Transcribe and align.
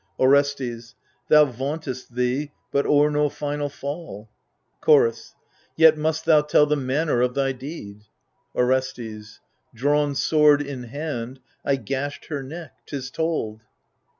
Orestes 0.19 0.95
Thou 1.27 1.45
vauntest 1.45 2.15
thee— 2.15 2.51
but 2.71 2.87
o'er 2.87 3.11
no 3.11 3.29
final 3.29 3.69
fall. 3.69 4.29
Chorus 4.79 5.35
Yet 5.75 5.95
must 5.95 6.25
thou 6.25 6.41
tell 6.41 6.65
the 6.65 6.75
manner 6.75 7.21
of 7.21 7.35
thy 7.35 7.51
deed. 7.51 8.05
Orestes 8.55 9.41
Drawn 9.75 10.15
sword 10.15 10.59
in 10.63 10.85
hand, 10.85 11.39
I 11.63 11.75
gashed 11.75 12.25
her 12.29 12.41
neck. 12.41 12.73
'Tis 12.87 13.11
told. 13.11 13.61